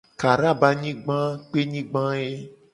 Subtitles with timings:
[0.19, 2.29] Kara be anyigba a kpenyigba ye.